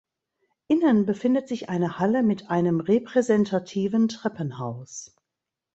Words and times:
Innen 0.67 1.05
befindet 1.05 1.47
sich 1.47 1.69
eine 1.69 1.99
Halle 1.99 2.23
mit 2.23 2.49
einem 2.49 2.79
repräsentativen 2.79 4.07
Treppenhaus. 4.07 5.15